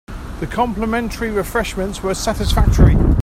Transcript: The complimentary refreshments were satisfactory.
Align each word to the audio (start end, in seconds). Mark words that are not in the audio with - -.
The 0.39 0.47
complimentary 0.47 1.29
refreshments 1.29 2.01
were 2.01 2.15
satisfactory. 2.15 2.97